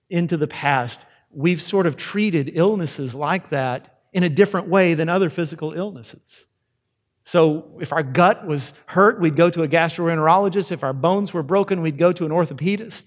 [0.10, 5.10] into the past, we've sort of treated illnesses like that in a different way than
[5.10, 6.45] other physical illnesses.
[7.29, 10.71] So, if our gut was hurt, we'd go to a gastroenterologist.
[10.71, 13.03] If our bones were broken, we'd go to an orthopedist.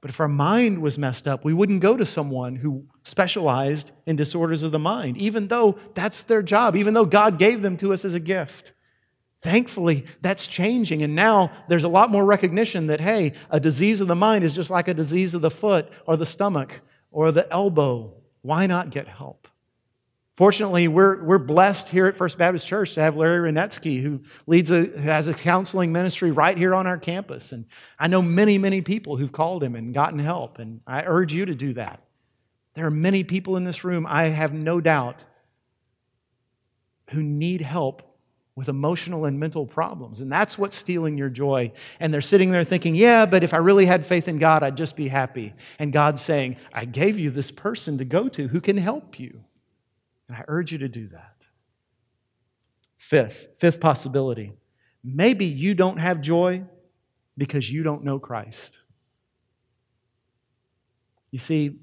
[0.00, 4.16] But if our mind was messed up, we wouldn't go to someone who specialized in
[4.16, 7.92] disorders of the mind, even though that's their job, even though God gave them to
[7.92, 8.72] us as a gift.
[9.40, 11.04] Thankfully, that's changing.
[11.04, 14.52] And now there's a lot more recognition that, hey, a disease of the mind is
[14.52, 16.80] just like a disease of the foot or the stomach
[17.12, 18.14] or the elbow.
[18.42, 19.45] Why not get help?
[20.36, 24.70] Fortunately, we're, we're blessed here at First Baptist Church to have Larry Renetsky, who leads
[24.70, 27.52] a, has a counseling ministry right here on our campus.
[27.52, 27.64] And
[27.98, 31.46] I know many, many people who've called him and gotten help, and I urge you
[31.46, 32.02] to do that.
[32.74, 35.24] There are many people in this room, I have no doubt,
[37.10, 38.02] who need help
[38.56, 40.20] with emotional and mental problems.
[40.20, 41.72] And that's what's stealing your joy.
[41.98, 44.76] And they're sitting there thinking, yeah, but if I really had faith in God, I'd
[44.76, 45.54] just be happy.
[45.78, 49.40] And God's saying, I gave you this person to go to who can help you.
[50.28, 51.36] And I urge you to do that.
[52.98, 54.52] Fifth, fifth possibility.
[55.04, 56.64] Maybe you don't have joy
[57.38, 58.78] because you don't know Christ.
[61.30, 61.78] You see,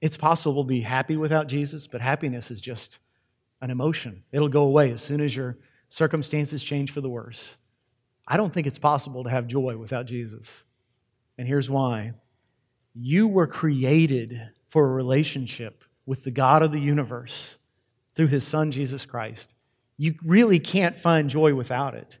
[0.00, 2.98] it's possible to be happy without Jesus, but happiness is just
[3.60, 4.24] an emotion.
[4.32, 5.58] It'll go away as soon as your
[5.88, 7.56] circumstances change for the worse.
[8.26, 10.64] I don't think it's possible to have joy without Jesus.
[11.38, 12.12] And here's why
[12.94, 17.56] you were created for a relationship with the God of the universe
[18.14, 19.52] through his son, Jesus Christ.
[19.98, 22.18] You really can't find joy without it.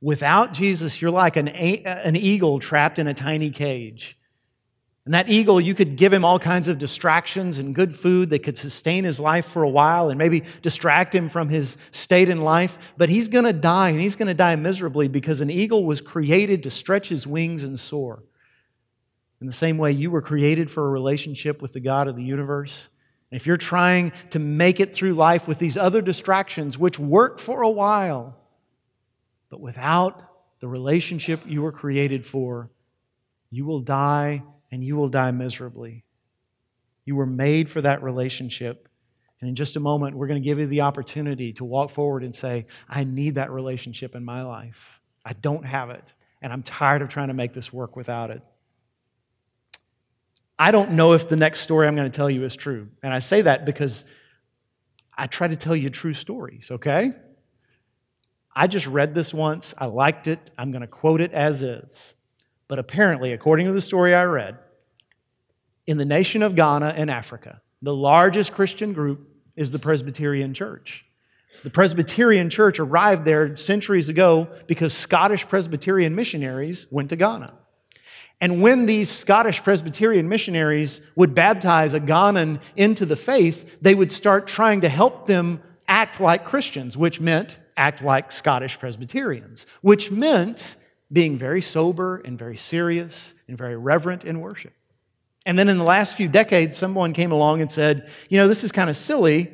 [0.00, 4.18] Without Jesus, you're like an, an eagle trapped in a tiny cage.
[5.06, 8.42] And that eagle, you could give him all kinds of distractions and good food that
[8.42, 12.40] could sustain his life for a while and maybe distract him from his state in
[12.40, 12.78] life.
[12.96, 16.00] But he's going to die, and he's going to die miserably because an eagle was
[16.00, 18.22] created to stretch his wings and soar.
[19.40, 22.22] In the same way, you were created for a relationship with the God of the
[22.22, 22.88] universe.
[23.30, 27.38] And if you're trying to make it through life with these other distractions, which work
[27.38, 28.36] for a while,
[29.50, 30.22] but without
[30.60, 32.70] the relationship you were created for,
[33.50, 36.04] you will die and you will die miserably.
[37.04, 38.88] You were made for that relationship.
[39.40, 42.24] And in just a moment, we're going to give you the opportunity to walk forward
[42.24, 45.00] and say, I need that relationship in my life.
[45.24, 46.14] I don't have it.
[46.40, 48.42] And I'm tired of trying to make this work without it.
[50.58, 52.88] I don't know if the next story I'm going to tell you is true.
[53.02, 54.04] And I say that because
[55.16, 57.12] I try to tell you true stories, okay?
[58.54, 59.74] I just read this once.
[59.76, 60.50] I liked it.
[60.56, 62.14] I'm going to quote it as is.
[62.68, 64.58] But apparently, according to the story I read,
[65.86, 71.04] in the nation of Ghana in Africa, the largest Christian group is the Presbyterian Church.
[71.62, 77.52] The Presbyterian Church arrived there centuries ago because Scottish Presbyterian missionaries went to Ghana.
[78.44, 84.12] And when these Scottish Presbyterian missionaries would baptize a Ghanan into the faith, they would
[84.12, 90.10] start trying to help them act like Christians, which meant act like Scottish Presbyterians, which
[90.10, 90.76] meant
[91.10, 94.74] being very sober and very serious and very reverent in worship.
[95.46, 98.62] And then in the last few decades, someone came along and said, you know, this
[98.62, 99.52] is kind of silly.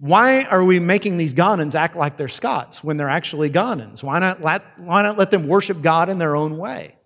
[0.00, 4.02] Why are we making these Ghanans act like they're Scots when they're actually Ghanans?
[4.02, 6.96] Why not let, why not let them worship God in their own way?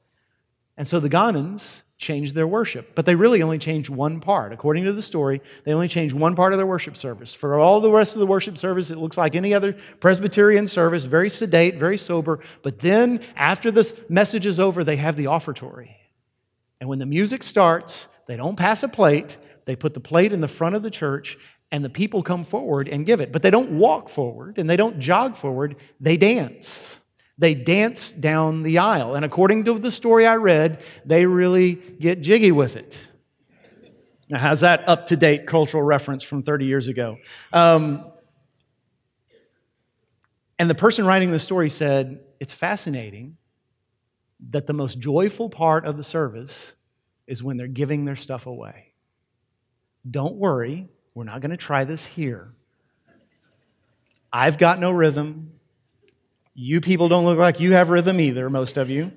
[0.77, 4.53] And so the Ghanans changed their worship, but they really only changed one part.
[4.53, 7.33] According to the story, they only changed one part of their worship service.
[7.33, 11.07] For all the rest of the worship service, it looks like any other Presbyterian service,
[11.07, 12.41] very sedate, very sober.
[12.63, 15.97] But then, after this message is over, they have the offertory.
[16.81, 20.43] And when the music starts, they don't pass a plate, they put the plate in
[20.43, 21.39] the front of the church,
[21.73, 23.33] and the people come forward and give it.
[23.33, 27.01] But they don't walk forward and they don't jog forward, they dance.
[27.39, 29.15] They dance down the aisle.
[29.15, 32.99] And according to the story I read, they really get jiggy with it.
[34.29, 37.19] Now, how's that up to date cultural reference from 30 years ago?
[37.53, 38.11] Um,
[40.59, 43.37] and the person writing the story said, It's fascinating
[44.51, 46.73] that the most joyful part of the service
[47.27, 48.93] is when they're giving their stuff away.
[50.09, 52.53] Don't worry, we're not going to try this here.
[54.33, 55.53] I've got no rhythm.
[56.59, 59.13] You people don't look like you have rhythm either, most of you.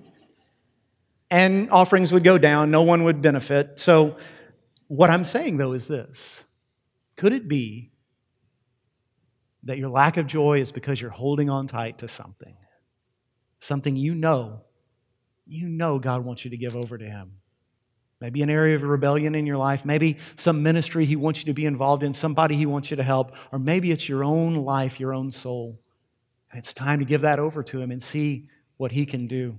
[1.32, 3.80] And offerings would go down, no one would benefit.
[3.80, 4.18] So,
[4.88, 6.44] what I'm saying though is this
[7.16, 7.92] could it be
[9.64, 12.58] that your lack of joy is because you're holding on tight to something?
[13.62, 14.64] Something you know,
[15.48, 17.32] you know God wants you to give over to Him.
[18.20, 21.54] Maybe an area of rebellion in your life, maybe some ministry He wants you to
[21.54, 25.00] be involved in, somebody He wants you to help, or maybe it's your own life,
[25.00, 25.80] your own soul.
[26.52, 28.48] And it's time to give that over to Him and see
[28.78, 29.58] what He can do.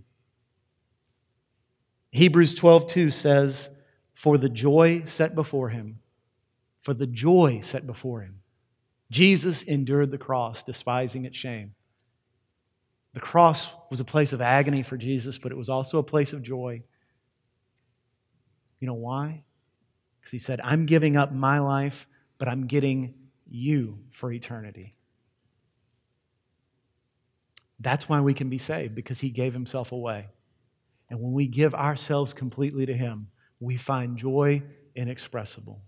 [2.11, 3.70] Hebrews 12 2 says,
[4.14, 6.01] For the joy set before Him,
[6.82, 8.41] for the joy set before Him,
[9.11, 11.74] Jesus endured the cross, despising its shame.
[13.12, 16.32] The cross was a place of agony for Jesus, but it was also a place
[16.32, 16.82] of joy.
[18.78, 19.43] You know why?
[20.20, 22.07] Because he said, I'm giving up my life,
[22.38, 23.14] but I'm getting
[23.49, 24.95] you for eternity.
[27.81, 30.26] That's why we can be saved, because he gave himself away.
[31.09, 33.28] And when we give ourselves completely to him,
[33.59, 34.62] we find joy
[34.95, 35.83] inexpressible.